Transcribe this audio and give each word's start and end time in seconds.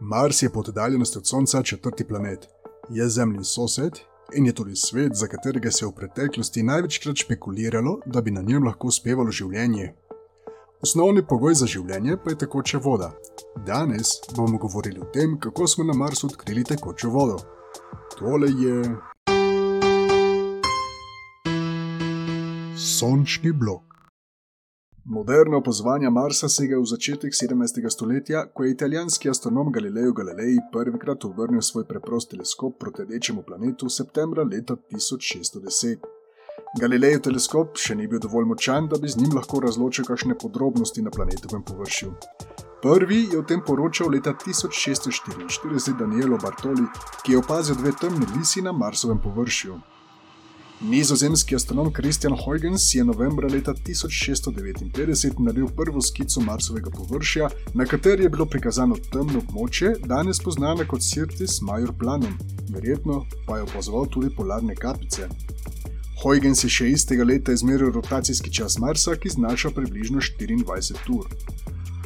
Mars 0.00 0.42
je 0.42 0.50
po 0.50 0.60
oddaljenosti 0.60 1.18
od 1.18 1.26
Sonca 1.26 1.62
četrti 1.62 2.04
planet, 2.04 2.48
je 2.90 3.08
Zemljin 3.08 3.44
sosed 3.44 3.92
in 4.34 4.46
je 4.46 4.52
tudi 4.52 4.76
svet, 4.76 5.12
za 5.14 5.26
katerega 5.26 5.70
se 5.70 5.84
je 5.84 5.88
v 5.88 5.94
preteklosti 5.94 6.62
največkrat 6.62 7.16
špekuliralo, 7.16 8.00
da 8.06 8.20
bi 8.20 8.30
na 8.30 8.42
njem 8.42 8.64
lahko 8.64 8.86
uspevalo 8.86 9.30
življenje. 9.30 9.94
Osnovni 10.82 11.26
pogoj 11.26 11.54
za 11.54 11.66
življenje 11.66 12.16
pa 12.24 12.30
je 12.30 12.38
tekoča 12.38 12.78
voda. 12.78 13.10
Danes 13.66 14.06
bomo 14.36 14.58
govorili 14.58 15.00
o 15.00 15.10
tem, 15.14 15.38
kako 15.40 15.66
smo 15.66 15.84
na 15.84 15.94
Marsu 15.94 16.26
odkrili 16.26 16.64
tekočo 16.64 17.10
vodo. 17.10 17.38
Tole 18.18 18.48
je. 18.48 18.82
Sončni 22.76 23.52
blok. 23.52 23.87
Moderna 25.10 25.56
opazovanja 25.56 26.10
Marsa 26.10 26.48
segajo 26.48 26.82
v 26.82 26.86
začetek 26.86 27.32
17. 27.32 27.90
stoletja, 27.90 28.42
ko 28.54 28.64
je 28.64 28.70
italijanski 28.70 29.30
astronom 29.30 29.72
Galileo 29.72 30.12
Galilei 30.12 30.58
prvikrat 30.72 31.24
obrnil 31.24 31.62
svoj 31.62 31.86
preprost 31.88 32.30
teleskop 32.30 32.76
proti 32.78 33.02
rdečemu 33.02 33.42
planetu 33.42 33.88
septembra 33.88 34.44
leta 34.44 34.76
1610. 34.92 36.04
Galilejev 36.80 37.22
teleskop 37.24 37.80
še 37.80 37.96
ni 37.96 38.04
bil 38.06 38.20
dovolj 38.20 38.50
močan, 38.52 38.88
da 38.92 39.00
bi 39.00 39.08
z 39.08 39.16
njim 39.22 39.32
lahko 39.40 39.64
razločil 39.64 40.04
kakšne 40.04 40.36
podrobnosti 40.36 41.02
na 41.02 41.10
planetovem 41.10 41.64
površju. 41.64 42.12
Prvi 42.82 43.24
je 43.32 43.38
o 43.38 43.46
tem 43.48 43.64
poročal 43.64 44.12
leta 44.12 44.36
1644 44.36 45.96
Danielo 45.96 46.36
Bartoli, 46.36 46.84
ki 47.24 47.32
je 47.32 47.40
opazil 47.40 47.80
dve 47.80 47.96
temni 47.96 48.28
lisi 48.36 48.60
na 48.60 48.76
Marsovem 48.76 49.24
površju. 49.24 49.80
Nizozemski 50.80 51.56
astronom 51.56 51.92
Christian 51.92 52.36
Huygens 52.44 52.94
je 52.94 53.04
novembra 53.04 53.48
leta 53.48 53.74
1659 53.74 55.40
naredil 55.40 55.66
prvo 55.76 56.00
skico 56.00 56.40
Marsovega 56.40 56.90
površja, 56.90 57.48
na 57.74 57.86
kateri 57.86 58.22
je 58.22 58.28
bilo 58.28 58.46
prikazano 58.46 58.96
temno 59.12 59.42
območje, 59.42 59.96
danes 60.06 60.38
poznano 60.38 60.86
kot 60.86 61.02
Sirtis 61.02 61.60
Major 61.60 61.90
Planum, 61.98 62.38
verjetno 62.70 63.24
pa 63.46 63.56
je 63.56 63.62
opazoval 63.62 64.06
tudi 64.06 64.30
polarne 64.36 64.76
kapice. 64.76 65.26
Huygens 66.22 66.62
je 66.64 66.70
še 66.70 66.88
istega 66.94 67.24
leta 67.24 67.52
izmeril 67.52 67.90
rotacijski 67.92 68.52
čas 68.54 68.78
Marsa, 68.78 69.16
ki 69.16 69.34
znaša 69.34 69.74
približno 69.74 70.22
24 70.22 71.18
ur. 71.18 71.26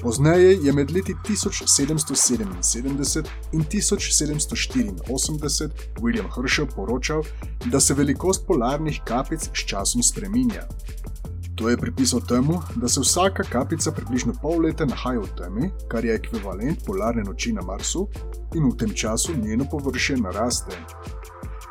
Pozneje 0.02 0.58
je 0.62 0.72
med 0.72 0.90
leti 0.90 1.14
1777 1.28 3.24
in 3.52 3.64
1784 3.64 5.70
William 6.00 6.26
Herschel 6.34 6.66
poročal, 6.66 7.22
da 7.64 7.80
se 7.80 7.94
velikost 7.94 8.46
polarnih 8.46 9.00
kapic 9.04 9.50
s 9.54 9.66
časom 9.66 10.02
spreminja. 10.02 10.62
To 11.54 11.68
je 11.68 11.76
pripisal 11.76 12.20
temu, 12.20 12.62
da 12.76 12.88
se 12.88 13.00
vsaka 13.00 13.42
kapica 13.42 13.92
približno 13.92 14.32
pol 14.42 14.60
leta 14.60 14.84
nahaja 14.84 15.20
v 15.20 15.28
temi, 15.38 15.70
kar 15.88 16.04
je 16.04 16.14
ekvivalent 16.14 16.84
polarne 16.86 17.22
noči 17.22 17.52
na 17.52 17.62
Marsu, 17.62 18.08
in 18.54 18.70
v 18.70 18.76
tem 18.76 18.94
času 18.94 19.32
njeno 19.36 19.64
površje 19.70 20.16
naraste. 20.16 20.76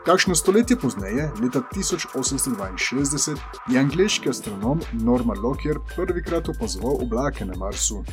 Kakšno 0.05 0.35
stoletje 0.35 0.77
pozneje, 0.77 1.31
leta 1.41 1.61
1862, 1.75 3.35
je 3.69 3.79
angliški 3.79 4.29
astronom 4.29 4.79
Norman 4.93 5.39
Lockyer 5.39 5.77
prvikrat 5.95 6.49
opazoval 6.49 6.97
oblake 7.03 7.45
na 7.45 7.53
Marsu. 7.57 8.03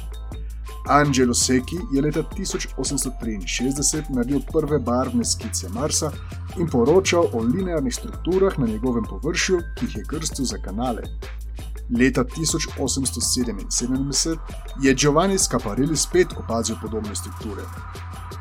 Angelo 0.88 1.34
Secchi 1.34 1.76
je 1.92 2.02
leta 2.02 2.22
1863 2.22 4.02
naredil 4.10 4.40
prve 4.52 4.78
barvne 4.78 5.24
skice 5.24 5.68
Marsa 5.68 6.12
in 6.58 6.68
poročal 6.68 7.24
o 7.32 7.40
linearnih 7.40 7.94
strukturah 7.94 8.58
na 8.58 8.66
njegovem 8.66 9.04
površju, 9.04 9.60
ki 9.78 9.86
jih 9.86 9.96
je 9.96 10.04
krstil 10.04 10.44
za 10.44 10.58
kanale. 10.64 11.02
Leta 11.98 12.24
1877 12.24 14.36
je 14.82 14.94
Giovanni 14.94 15.38
Scaparelli 15.38 15.96
spet 15.96 16.28
opazil 16.36 16.76
podobne 16.82 17.16
strukture. 17.16 17.62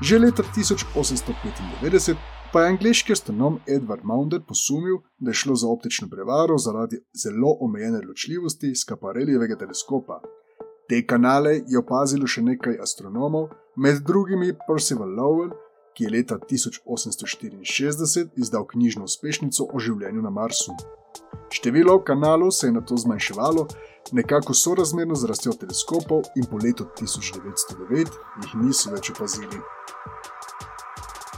Že 0.02 0.20
leta 0.20 0.44
1895 0.56 2.16
pa 2.53 2.62
je 2.62 2.67
angliški 2.67 3.14
astronom 3.14 3.59
Edward 3.67 4.03
Maunder 4.03 4.42
posumil, 4.48 4.98
da 5.20 5.30
je 5.30 5.34
šlo 5.34 5.56
za 5.56 5.67
optično 5.67 6.08
prevaro 6.09 6.58
zaradi 6.58 7.00
zelo 7.23 7.58
omejene 7.59 8.02
ločljivosti 8.08 8.75
Scaparellijevega 8.75 9.56
teleskopa. 9.56 10.22
Te 10.90 11.06
kanale 11.08 11.62
je 11.68 11.80
opazilo 11.80 12.28
še 12.28 12.41
nekaj 12.41 12.78
astronomov, 12.81 13.50
med 13.75 14.03
drugimi 14.08 14.53
Percival 14.68 15.09
Lowell, 15.19 15.52
ki 15.96 16.03
je 16.03 16.09
leta 16.09 16.38
1864 16.52 18.28
izdal 18.35 18.68
knjižno 18.68 19.03
uspešnico 19.03 19.68
o 19.74 19.79
življenju 19.79 20.22
na 20.22 20.29
Marsu. 20.29 20.75
Število 21.52 22.03
kanalov 22.03 22.52
se 22.52 22.68
je 22.68 22.72
na 22.72 22.81
to 22.81 22.97
zmanjševalo, 22.97 23.68
nekako 24.12 24.53
sorazmerno 24.53 25.16
z 25.16 25.28
rastjo 25.31 25.56
teleskopov, 25.59 26.22
in 26.35 26.46
po 26.52 26.62
letu 26.64 26.85
1909 27.02 28.22
jih 28.44 28.56
niso 28.62 28.94
več 28.94 29.12
opazili. 29.16 29.59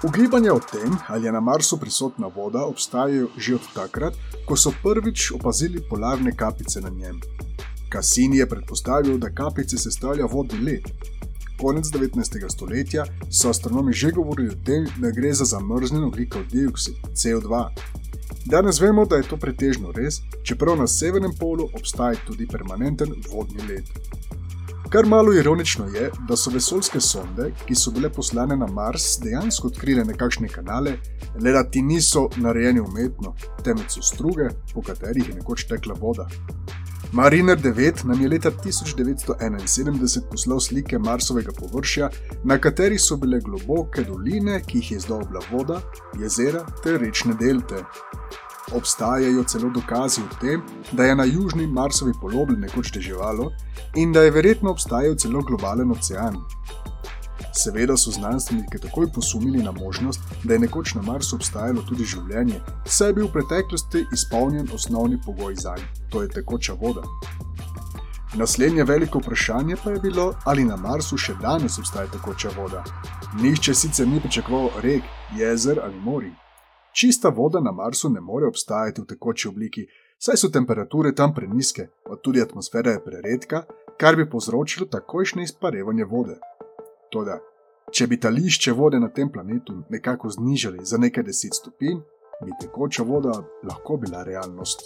Ugibanja 0.04 0.54
o 0.54 0.60
tem, 0.60 0.98
ali 1.08 1.26
je 1.26 1.32
na 1.32 1.40
Marsu 1.40 1.78
prisotna 1.78 2.28
voda, 2.28 2.66
obstajajo 2.66 3.28
že 3.38 3.56
od 3.56 3.66
takrat, 3.76 4.14
ko 4.48 4.56
so 4.56 4.72
prvič 4.84 5.32
opazili 5.36 5.82
polarne 5.90 6.32
kapice 6.32 6.82
na 6.82 6.90
njem. 6.90 7.20
Cassini 7.92 8.38
je 8.38 8.48
predpostavil, 8.50 9.18
da 9.18 9.30
kapice 9.30 9.78
sestavlja 9.78 10.26
vodni 10.26 10.60
led. 10.60 10.88
Konec 11.62 11.86
19. 11.92 12.50
stoletja 12.50 13.06
so 13.30 13.50
astronomi 13.50 13.94
že 13.94 14.12
govorili 14.12 14.50
o 14.50 14.60
tem, 14.66 14.88
da 14.98 15.12
gre 15.12 15.34
za 15.34 15.46
zamrznjen 15.46 16.04
oglikov 16.04 16.48
dioksid 16.52 16.96
CO2. 17.14 17.68
Danes 18.46 18.80
vemo, 18.80 19.06
da 19.06 19.16
je 19.16 19.28
to 19.28 19.38
pretežno 19.38 19.92
res, 19.92 20.22
čeprav 20.44 20.78
na 20.78 20.88
severnem 20.88 21.36
polu 21.40 21.68
obstaja 21.76 22.16
tudi 22.28 22.48
permanenten 22.48 23.12
vodni 23.34 23.68
led. 23.68 23.84
Kar 24.90 25.06
malo 25.06 25.34
ironično 25.34 25.86
je, 25.86 26.12
da 26.28 26.36
so 26.38 26.50
vesoljske 26.50 27.00
sonde, 27.00 27.52
ki 27.68 27.76
so 27.76 27.92
bile 27.92 28.10
poslane 28.10 28.56
na 28.58 28.68
Mars, 28.68 29.20
dejansko 29.22 29.68
odkrile 29.68 30.02
nekakšne 30.04 30.48
kanale, 30.50 30.96
le 31.44 31.52
da 31.52 31.62
ti 31.64 31.82
niso 31.82 32.24
narejeni 32.38 32.82
umetno, 32.82 33.36
temveč 33.64 34.00
so 34.00 34.02
struge, 34.02 34.48
po 34.74 34.82
katerih 34.82 35.30
je 35.30 35.36
nekoč 35.36 35.68
tekla 35.70 35.94
voda. 35.94 36.26
Mariner 37.14 37.58
9 37.58 38.04
nam 38.06 38.22
je 38.22 38.30
leta 38.30 38.52
1971 38.52 40.22
poslal 40.32 40.60
slike 40.60 41.00
Marsovega 41.00 41.54
površja, 41.60 42.10
na 42.44 42.58
katerih 42.58 43.02
so 43.02 43.18
bile 43.18 43.40
globoke 43.46 44.04
doline, 44.04 44.64
ki 44.66 44.78
jih 44.78 44.92
je 44.92 45.00
zdobila 45.06 45.46
voda, 45.52 45.82
jezera 46.18 46.66
ter 46.84 46.98
rečne 47.02 47.38
delte. 47.38 47.86
Obstajajo 48.74 49.44
celo 49.44 49.70
dokazi 49.70 50.22
o 50.22 50.36
tem, 50.42 50.62
da 50.92 51.04
je 51.04 51.16
na 51.16 51.24
južni 51.24 51.68
Marsovi 51.68 52.14
polobli 52.22 52.58
nekoč 52.58 52.92
deževalo 52.92 53.52
in 53.96 54.14
da 54.14 54.22
je 54.22 54.32
verjetno 54.32 54.72
obstajal 54.72 55.16
celo 55.16 55.42
globalen 55.42 55.92
ocean. 55.92 56.38
Seveda 57.54 57.98
so 57.98 58.12
znanstveniki 58.12 58.78
takoj 58.80 59.08
posumili 59.14 59.64
na 59.64 59.72
možnost, 59.72 60.22
da 60.44 60.54
je 60.54 60.60
nekoč 60.60 60.94
na 60.94 61.02
Marsu 61.02 61.36
obstajalo 61.36 61.82
tudi 61.82 62.06
življenje, 62.06 62.62
saj 62.86 63.10
je 63.10 63.14
bil 63.14 63.28
v 63.28 63.32
preteklosti 63.34 64.06
izpolnjen 64.14 64.70
osnovni 64.74 65.18
pogoj 65.26 65.56
za 65.56 65.74
njega, 65.76 66.10
to 66.10 66.22
je 66.22 66.30
tekoča 66.30 66.74
voda. 66.74 67.02
Naslednje 68.34 68.84
veliko 68.84 69.20
vprašanje 69.20 69.76
pa 69.84 69.92
je 69.92 70.00
bilo, 70.00 70.34
ali 70.46 70.64
na 70.66 70.76
Marsu 70.76 71.18
še 71.18 71.34
danes 71.42 71.80
obstaja 71.80 72.08
tekoča 72.14 72.54
voda. 72.58 72.84
Nihče 73.42 73.74
sicer 73.74 74.08
ni 74.08 74.22
pričakoval 74.22 74.70
rek, 74.86 75.04
jezer 75.38 75.82
ali 75.84 76.00
mori. 76.06 76.32
Čista 76.94 77.30
voda 77.30 77.60
na 77.60 77.72
Marsu 77.72 78.10
ne 78.10 78.22
more 78.22 78.48
obstajati 78.48 79.02
v 79.02 79.06
tekoči 79.06 79.48
obliki, 79.48 79.86
saj 80.18 80.38
so 80.38 80.50
temperature 80.50 81.14
tam 81.16 81.34
preniske, 81.34 81.88
pa 82.06 82.16
tudi 82.16 82.42
atmosfera 82.42 82.92
je 82.92 83.04
preredka, 83.04 83.64
kar 83.98 84.16
bi 84.16 84.30
povzročilo 84.30 84.88
takojšnje 84.88 85.44
izparevanje 85.44 86.06
vode. 86.06 86.40
Toda, 87.12 87.40
če 87.92 88.08
bi 88.08 88.20
tališče 88.20 88.74
vode 88.74 89.00
na 89.00 89.10
tem 89.10 89.32
planetu 89.32 89.84
nekako 89.90 90.30
znižali 90.30 90.86
za 90.86 90.98
nekaj 90.98 91.24
deset 91.24 91.56
stopinj, 91.56 92.02
bi 92.46 92.52
tekoča 92.62 93.04
voda 93.04 93.34
lahko 93.64 93.98
bila 93.98 94.24
realnost. 94.24 94.82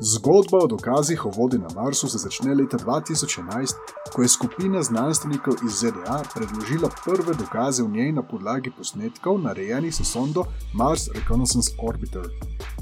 Zgodba 0.00 0.58
o 0.58 0.66
dokazih 0.66 1.24
o 1.26 1.30
vodi 1.30 1.58
na 1.58 1.68
Marsu 1.74 2.08
se 2.08 2.18
začne 2.18 2.54
leta 2.54 2.76
2011, 2.76 3.74
ko 4.12 4.22
je 4.22 4.28
skupina 4.28 4.82
znanstvenikov 4.82 5.54
iz 5.66 5.78
ZDA 5.80 6.22
predložila 6.34 6.90
prve 7.04 7.34
dokaze 7.34 7.82
v 7.82 7.88
njej 7.88 8.12
na 8.12 8.22
podlagi 8.22 8.70
posnetkov, 8.76 9.38
narejenih 9.38 9.94
s 9.94 10.04
sondo 10.04 10.44
Mars 10.74 11.08
Reconnaissance 11.14 11.72
Orbiter. 11.82 12.28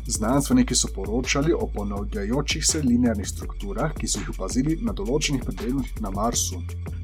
Znanstveniki 0.06 0.74
so 0.74 0.88
poročali 0.94 1.52
o 1.52 1.70
ponavljajočih 1.74 2.66
se 2.66 2.82
linearnih 2.82 3.28
strukturah, 3.28 3.94
ki 3.94 4.08
so 4.08 4.18
jih 4.18 4.34
opazili 4.34 4.78
na 4.82 4.92
določenih 4.92 5.44
predeljih 5.46 5.94
na 6.00 6.10
Marsu. 6.10 6.58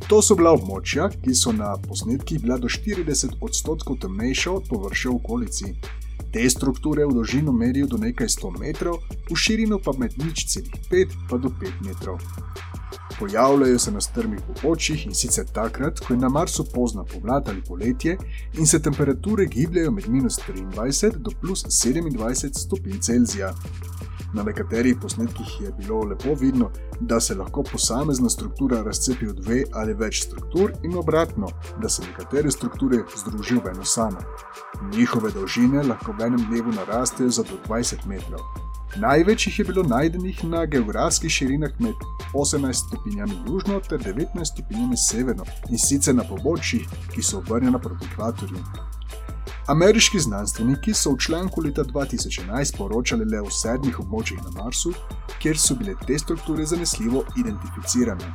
To 0.09 0.19
so 0.23 0.35
bila 0.35 0.57
območja, 0.59 1.07
ki 1.23 1.35
so 1.35 1.53
na 1.55 1.77
posnetkih 1.89 2.43
bila 2.43 2.59
do 2.59 2.67
40 2.67 3.39
odstotkov 3.41 4.03
temnejša 4.03 4.51
od 4.59 4.67
površja 4.69 5.11
v 5.11 5.17
okolici. 5.23 5.75
Te 6.33 6.51
strukture 6.51 7.07
v 7.07 7.15
dolžino 7.15 7.53
merijo 7.53 7.87
do 7.87 7.99
nekaj 7.99 8.29
100 8.29 8.59
metrov, 8.61 9.01
v 9.31 9.37
širino 9.37 9.81
pa 9.83 9.93
med 9.99 10.15
nič 10.19 10.47
celih 10.47 10.77
5 10.91 11.17
pa 11.31 11.39
do 11.39 11.51
5 11.51 11.83
metrov. 11.87 12.21
Pojavljajo 13.19 13.79
se 13.79 13.91
na 13.93 14.01
strmih 14.01 14.41
pobočjih 14.47 15.07
in 15.07 15.15
sicer 15.15 15.45
takrat, 15.53 16.01
ko 16.01 16.15
je 16.15 16.21
na 16.21 16.29
Marsu 16.29 16.65
pozna 16.65 17.05
pomlad 17.05 17.49
ali 17.49 17.63
poletje 17.63 18.17
in 18.59 18.67
se 18.67 18.83
temperature 18.83 19.47
gibljajo 19.47 19.91
med 19.91 20.09
minus 20.09 20.39
23 20.49 21.19
do 21.19 21.31
plus 21.41 21.65
27 21.65 22.59
stopinj 22.59 23.01
Celzija. 23.01 23.55
Na 24.35 24.43
nekaterih 24.43 24.97
posnetkih 25.03 25.61
je 25.61 25.73
bilo 25.79 26.05
lepo 26.05 26.35
vidno, 26.35 26.71
da 27.01 27.21
se 27.21 27.35
lahko 27.35 27.63
posamezna 27.63 28.31
struktura 28.31 28.83
razcepi 28.83 29.27
v 29.27 29.35
dve 29.35 29.63
ali 29.73 29.95
več 29.95 30.23
struktur 30.23 30.73
in 30.83 30.97
obratno, 30.99 31.49
da 31.83 31.89
se 31.89 32.03
nekatere 32.03 32.51
strukture 32.51 33.03
združijo 33.17 33.61
v 33.65 33.75
eno 33.75 33.85
samo. 33.85 34.23
Njihove 34.95 35.31
dolžine 35.31 35.83
lahko 35.83 36.13
v 36.13 36.27
enem 36.27 36.47
dnevu 36.51 36.73
narastejo 36.73 37.31
za 37.31 37.43
do 37.43 37.59
20 37.69 38.07
metrov. 38.07 38.41
Največ 38.97 39.47
jih 39.47 39.59
je 39.59 39.65
bilo 39.65 39.83
najdenih 39.83 40.45
na 40.45 40.65
geografskih 40.67 41.31
širinah 41.31 41.71
med 41.79 41.95
18 42.35 42.73
stopinjami 42.73 43.37
južno 43.47 43.81
ter 43.81 44.03
19 44.03 44.45
stopinjami 44.45 44.97
severno 44.97 45.45
in 45.71 45.79
sicer 45.79 46.15
na 46.15 46.25
pobočjih, 46.25 46.89
ki 47.15 47.23
so 47.23 47.39
obrnjena 47.39 47.79
proti 47.79 48.07
ekvatorju. 48.13 48.59
Ameriški 49.67 50.19
znanstveniki 50.19 50.95
so 50.95 51.13
v 51.13 51.19
članku 51.19 51.61
leta 51.61 51.85
2011 51.85 52.77
poročali 52.79 53.25
le 53.25 53.41
o 53.41 53.51
sedmih 53.51 54.01
območjih 54.01 54.41
na 54.45 54.51
Marsu, 54.63 54.93
kjer 55.43 55.59
so 55.59 55.75
bile 55.75 55.95
te 56.07 56.19
strukture 56.19 56.65
zanesljivo 56.67 57.25
identificirane. 57.37 58.33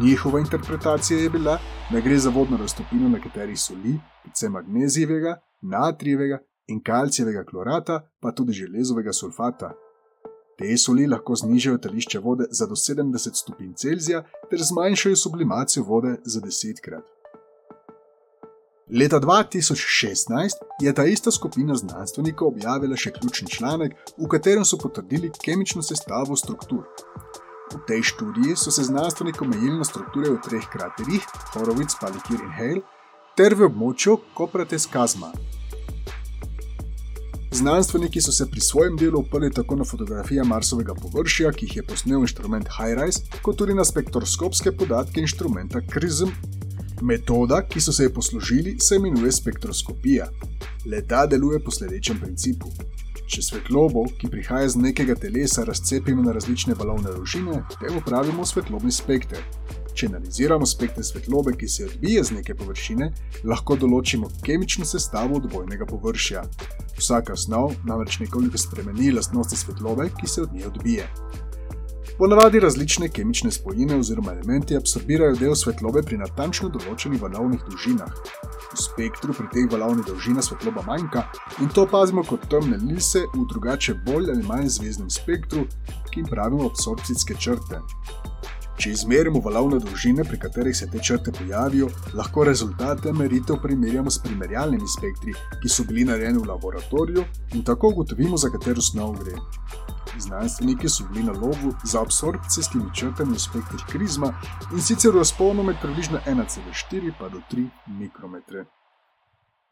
Njihova 0.00 0.40
interpretacija 0.40 1.18
je 1.20 1.30
bila, 1.30 1.58
da 1.90 2.00
gre 2.00 2.18
za 2.18 2.30
vodno 2.30 2.56
raztopino 2.56 3.08
nekaterih 3.08 3.60
soli, 3.60 3.98
predvsem 4.22 4.52
magnezijevega, 4.52 5.36
natrijevega 5.62 6.38
in 6.66 6.82
kalcijevega 6.82 7.44
klorata, 7.44 8.00
pa 8.20 8.32
tudi 8.32 8.52
železovega 8.52 9.12
sulfata. 9.12 9.72
Te 10.58 10.76
soli 10.76 11.06
lahko 11.06 11.36
znižajo 11.36 11.78
tališče 11.78 12.18
vode 12.18 12.44
za 12.50 12.66
do 12.66 12.74
70 12.74 13.34
stopinj 13.34 13.72
Celzija 13.74 14.24
ter 14.50 14.58
zmanjšajo 14.62 15.16
sublimacijo 15.16 15.84
vode 15.84 16.16
za 16.24 16.40
10 16.40 16.80
krat. 16.84 17.17
Leta 18.90 19.20
2016 19.20 20.52
je 20.80 20.92
ta 20.94 21.04
ista 21.04 21.30
skupina 21.30 21.74
znanstvenikov 21.76 22.48
objavila 22.48 22.96
še 22.96 23.10
ključni 23.12 23.50
članek, 23.52 23.92
v 24.16 24.28
katerem 24.32 24.64
so 24.64 24.78
potrdili 24.80 25.28
kemično 25.44 25.82
sestavo 25.84 26.36
struktur. 26.36 26.86
V 27.68 27.82
tej 27.86 28.00
študiji 28.02 28.56
so 28.56 28.72
se 28.72 28.86
znanstveniki 28.88 29.44
omejili 29.44 29.76
na 29.76 29.84
strukture 29.84 30.30
v 30.32 30.40
treh 30.40 30.64
kraterjih, 30.72 31.26
Horowitz, 31.52 31.98
Palikir 32.00 32.40
in 32.40 32.54
Hale, 32.56 32.80
ter 33.36 33.52
v 33.54 33.68
območju 33.68 34.16
Koprates 34.34 34.88
Kazma. 34.88 35.34
Znanstveniki 37.52 38.22
so 38.24 38.32
se 38.32 38.48
pri 38.48 38.60
svojem 38.60 38.96
delu 38.96 39.20
oprli 39.20 39.52
tako 39.52 39.76
na 39.76 39.84
fotografije 39.84 40.44
Marsovega 40.44 40.96
površja, 40.96 41.52
ki 41.52 41.68
jih 41.68 41.76
je 41.76 41.84
posnel 41.92 42.24
inštrument 42.24 42.72
HiRise, 42.78 43.28
kot 43.44 43.60
tudi 43.60 43.76
na 43.76 43.84
spektroskopske 43.84 44.72
podatke 44.72 45.20
inštrumenta 45.20 45.84
CRISM. 45.92 46.32
Metoda, 47.02 47.62
ki 47.62 47.80
so 47.80 47.92
se 47.92 48.04
jo 48.04 48.10
poslužili, 48.14 48.76
se 48.80 48.96
imenuje 48.96 49.32
spektroskopija. 49.32 50.26
Leta 50.86 51.26
deluje 51.26 51.60
po 51.64 51.70
sledečem 51.70 52.20
principu. 52.20 52.72
Če 53.28 53.42
svetlobo, 53.42 54.06
ki 54.18 54.30
prihaja 54.32 54.68
z 54.72 54.80
nekega 54.80 55.14
telesa, 55.14 55.64
razcepimo 55.68 56.22
na 56.24 56.32
različne 56.32 56.74
valovne 56.74 57.12
dolžine, 57.12 57.62
temu 57.80 58.00
pravimo 58.06 58.46
svetlobni 58.46 58.92
spekter. 58.92 59.42
Če 59.94 60.08
analiziramo 60.08 60.66
spektre 60.66 61.04
svetlobe, 61.04 61.52
ki 61.58 61.68
se 61.68 61.84
odbije 61.84 62.24
z 62.24 62.38
neke 62.38 62.54
površine, 62.58 63.10
lahko 63.44 63.76
določimo 63.76 64.30
kemično 64.46 64.86
sestavo 64.88 65.38
odbojnega 65.42 65.86
površja. 65.90 66.46
Vsaka 66.98 67.36
snov 67.36 67.76
namreč 67.86 68.18
nekoliko 68.22 68.58
spremeni 68.58 69.12
lastnosti 69.12 69.58
svetlobe, 69.60 70.08
ki 70.18 70.30
se 70.30 70.42
od 70.46 70.54
nje 70.54 70.66
odbije. 70.72 71.10
Ponavadi 72.18 72.60
različne 72.60 73.08
kemične 73.08 73.50
spojine 73.50 73.96
oziroma 73.96 74.32
elementi 74.32 74.76
absorbirajo 74.76 75.36
del 75.38 75.52
svetlobe 75.54 76.00
pri 76.02 76.16
natančno 76.18 76.66
določenih 76.74 77.20
valovnih 77.22 77.60
dolžinah. 77.68 78.16
V 78.72 78.78
spektru 78.82 79.36
pri 79.38 79.46
teh 79.52 79.68
valovnih 79.70 80.02
dolžinah 80.08 80.42
svetloba 80.42 80.82
manjka 80.88 81.22
in 81.62 81.70
to 81.70 81.84
opazimo 81.86 82.24
kot 82.26 82.48
temne 82.50 82.80
lise 82.82 83.22
v 83.36 83.44
drugače 83.52 83.94
bolj 84.08 84.32
ali 84.34 84.42
manj 84.48 84.66
zvezdnem 84.80 85.12
spektru, 85.14 85.62
ki 86.10 86.24
jim 86.24 86.26
pravimo 86.32 86.66
absorpcijske 86.72 87.38
črte. 87.38 87.78
Če 88.82 88.96
izmerimo 88.96 89.38
valovne 89.44 89.78
dolžine, 89.82 90.26
pri 90.26 90.40
katerih 90.42 90.74
se 90.74 90.90
te 90.90 90.98
črte 90.98 91.30
pojavijo, 91.38 91.86
lahko 92.18 92.48
rezultate 92.50 93.14
meritev 93.14 93.62
primerjamo 93.62 94.10
s 94.10 94.18
primerjalnimi 94.26 94.90
spektri, 94.90 95.38
ki 95.62 95.70
so 95.70 95.86
bili 95.86 96.06
narejeni 96.10 96.42
v 96.42 96.50
laboratoriju 96.50 97.24
in 97.54 97.62
tako 97.62 97.94
ugotovimo, 97.94 98.38
za 98.38 98.50
katero 98.54 98.82
snov 98.82 99.20
gre. 99.22 99.38
Znanstveniki 100.18 100.88
so 100.88 101.04
bili 101.12 101.24
na 101.24 101.32
lovu 101.32 101.74
za 101.84 102.02
absorpcijskimi 102.02 102.84
črtami 102.94 103.32
v 103.32 103.38
spektrih 103.38 103.84
krizma 103.92 104.32
in 104.72 104.82
sicer 104.82 105.12
v 105.12 105.18
razponu 105.18 105.62
med 105.62 105.76
približno 105.82 106.18
1,4 106.26 107.12
pa 107.18 107.28
do 107.28 107.40
3 107.50 107.68
mikrometre. 107.86 108.64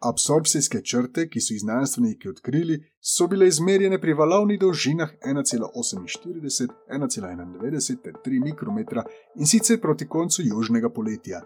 Absorpcijske 0.04 0.82
črte, 0.84 1.28
ki 1.28 1.40
so 1.40 1.54
jih 1.54 1.60
znanstveniki 1.60 2.28
odkrili, 2.28 2.82
so 3.00 3.26
bile 3.26 3.48
izmerjene 3.48 4.00
pri 4.00 4.14
valovnih 4.14 4.60
dolžinah 4.60 5.10
1,48, 5.24 6.68
1,91 6.88 8.02
ter 8.04 8.12
3 8.26 8.42
mikrometra 8.44 9.04
in 9.36 9.46
sicer 9.46 9.80
proti 9.80 10.08
koncu 10.08 10.42
južnega 10.44 10.90
poletja. 10.90 11.40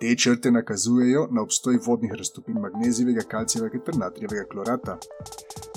Te 0.00 0.16
črte 0.16 0.50
nakazujejo 0.50 1.28
na 1.30 1.42
obstoj 1.42 1.78
vodnih 1.86 2.12
raztopin 2.18 2.58
magnezijevega, 2.60 3.22
kalcijevega 3.28 3.78
ter 3.84 3.96
natrijevega 3.96 4.44
klorata. 4.52 4.98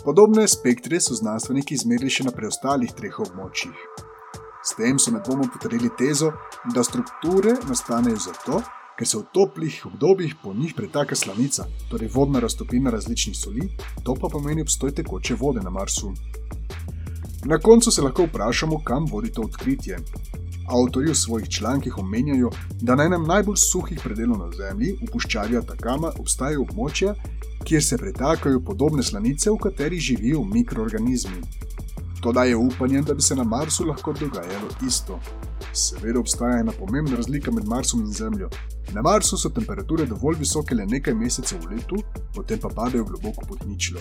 Podobne 0.06 0.48
spektre 0.48 1.00
so 1.02 1.14
znanstveniki 1.14 1.76
izmerili 1.76 2.10
še 2.10 2.26
na 2.28 2.32
preostalih 2.32 2.94
treh 2.98 3.20
območjih. 3.20 3.76
S 4.66 4.74
tem 4.78 5.00
so 5.00 5.14
nedvomno 5.14 5.50
potrdili 5.54 5.92
tezo, 5.98 6.32
da 6.74 6.84
strukture 6.84 7.54
nastanejo 7.70 8.18
zato, 8.24 8.62
ker 8.98 9.08
se 9.08 9.20
v 9.20 9.28
toplih 9.34 9.82
obdobjih 9.92 10.36
po 10.44 10.54
njih 10.54 10.74
pretaka 10.78 11.16
slanica, 11.16 11.68
torej 11.92 12.10
vodna 12.14 12.40
raztopina 12.40 12.94
različnih 12.96 13.38
soli, 13.38 13.70
to 14.04 14.16
pa 14.22 14.32
pomeni 14.32 14.66
obstoj 14.66 14.96
tekoče 14.96 15.38
vode 15.42 15.62
na 15.62 15.70
Marsu. 15.70 16.14
Na 17.46 17.60
koncu 17.60 17.92
se 17.92 18.02
lahko 18.02 18.26
vprašamo, 18.26 18.82
kam 18.84 19.06
vodi 19.12 19.32
to 19.32 19.42
odkritje. 19.42 20.00
Avtori 20.68 21.12
v 21.12 21.16
svojih 21.16 21.50
člankih 21.50 21.98
omenjajo, 21.98 22.50
da 22.82 22.96
na 22.96 23.06
enem 23.06 23.24
najbolj 23.24 23.56
suhih 23.56 24.00
predelov 24.04 24.38
na 24.38 24.50
Zemlji, 24.58 24.96
v 25.02 25.10
puščavi 25.14 25.58
Atakama, 25.58 26.12
obstajajo 26.20 26.66
območja, 26.66 27.14
kjer 27.64 27.84
se 27.84 27.98
pretakajo 27.98 28.64
podobne 28.66 29.04
slanice, 29.04 29.52
v 29.52 29.62
katerih 29.62 30.02
živijo 30.02 30.44
mikroorganizmi. 30.44 31.42
To 32.22 32.32
daje 32.32 32.56
upanje, 32.56 33.02
da 33.02 33.14
bi 33.14 33.22
se 33.22 33.36
na 33.36 33.44
Marsu 33.44 33.86
lahko 33.86 34.14
dogajalo 34.14 34.74
isto. 34.88 35.20
Seveda 35.76 36.20
obstaja 36.20 36.60
ena 36.60 36.72
pomembna 36.80 37.16
razlika 37.16 37.52
med 37.52 37.66
Marsom 37.68 38.02
in 38.02 38.14
Zemljo. 38.14 38.50
Na 38.94 39.02
Marsu 39.02 39.38
so 39.38 39.50
temperature 39.50 40.06
dovolj 40.06 40.38
visoke 40.40 40.76
le 40.76 40.86
nekaj 40.86 41.14
mesecev 41.14 41.66
v 41.66 41.76
letu, 41.76 41.98
potem 42.36 42.60
pa 42.60 42.70
padajo 42.76 43.04
globoko 43.04 43.44
pod 43.48 43.66
ničlo. 43.68 44.00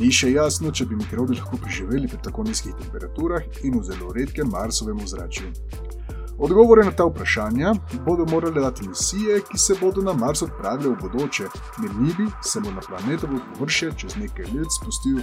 Ni 0.00 0.08
še 0.12 0.30
jasno, 0.32 0.72
če 0.72 0.86
bi 0.88 0.96
mikrobi 0.96 1.36
lahko 1.36 1.58
preživeli 1.60 2.08
pri 2.08 2.20
tako 2.24 2.46
nizkih 2.48 2.72
temperaturah 2.80 3.44
in 3.62 3.76
v 3.76 3.84
zelo 3.84 4.12
redkem 4.16 4.48
Marsovem 4.52 5.02
ozračju. 5.04 5.52
Odgovore 6.38 6.84
na 6.84 6.92
ta 6.96 7.04
vprašanja 7.08 7.74
bodo 8.06 8.24
morale 8.32 8.60
dati 8.60 8.88
misije, 8.88 9.40
ki 9.50 9.58
se 9.58 9.76
bodo 9.80 10.04
na 10.04 10.12
Mars 10.12 10.42
odpravile 10.42 10.94
v 10.94 11.00
bodoče, 11.02 11.48
med 11.78 11.92
njimi 12.00 12.30
se 12.44 12.60
bo 12.60 12.72
na 12.72 12.84
planetovo 12.88 13.40
površje 13.52 13.92
čez 13.96 14.16
nekaj 14.16 14.48
let 14.56 14.72
spustil 14.80 15.20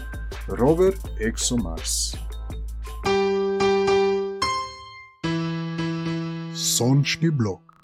rover 0.47 0.93
ExoMars. 1.21 2.13
Sončni 6.73 7.29
blok. 7.29 7.72